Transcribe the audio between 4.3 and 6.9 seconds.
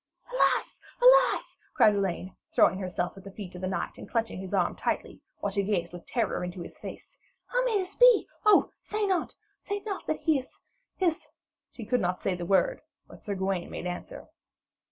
his arm tightly, while she gazed with terror into his